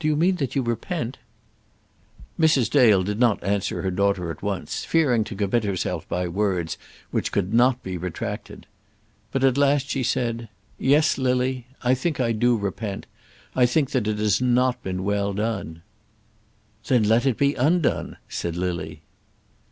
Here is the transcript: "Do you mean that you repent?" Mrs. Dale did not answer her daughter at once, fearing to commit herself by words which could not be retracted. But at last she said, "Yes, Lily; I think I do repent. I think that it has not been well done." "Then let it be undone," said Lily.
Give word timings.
"Do 0.00 0.08
you 0.08 0.16
mean 0.16 0.34
that 0.42 0.56
you 0.56 0.62
repent?" 0.62 1.18
Mrs. 2.40 2.68
Dale 2.68 3.04
did 3.04 3.20
not 3.20 3.40
answer 3.44 3.82
her 3.82 3.90
daughter 3.92 4.32
at 4.32 4.42
once, 4.42 4.84
fearing 4.84 5.22
to 5.22 5.36
commit 5.36 5.62
herself 5.62 6.08
by 6.08 6.26
words 6.26 6.76
which 7.12 7.30
could 7.30 7.54
not 7.54 7.80
be 7.80 7.96
retracted. 7.96 8.66
But 9.30 9.44
at 9.44 9.56
last 9.56 9.88
she 9.88 10.02
said, 10.02 10.48
"Yes, 10.76 11.18
Lily; 11.18 11.68
I 11.84 11.94
think 11.94 12.18
I 12.18 12.32
do 12.32 12.56
repent. 12.56 13.06
I 13.54 13.64
think 13.64 13.92
that 13.92 14.08
it 14.08 14.18
has 14.18 14.40
not 14.42 14.82
been 14.82 15.04
well 15.04 15.32
done." 15.32 15.82
"Then 16.88 17.04
let 17.04 17.24
it 17.24 17.38
be 17.38 17.54
undone," 17.54 18.16
said 18.28 18.56
Lily. 18.56 19.02